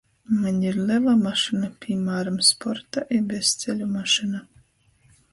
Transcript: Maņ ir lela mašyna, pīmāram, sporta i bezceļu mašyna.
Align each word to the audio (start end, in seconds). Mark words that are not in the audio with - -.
Maņ 0.43 0.55
ir 0.67 0.77
lela 0.91 1.11
mašyna, 1.17 1.67
pīmāram, 1.83 2.39
sporta 2.47 3.03
i 3.17 3.19
bezceļu 3.33 3.91
mašyna. 3.91 4.41